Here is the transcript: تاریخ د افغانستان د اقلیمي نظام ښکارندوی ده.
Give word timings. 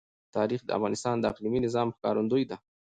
تاریخ 0.35 0.61
د 0.65 0.69
افغانستان 0.77 1.15
د 1.19 1.23
اقلیمي 1.31 1.59
نظام 1.65 1.87
ښکارندوی 1.95 2.43
ده. 2.49 2.57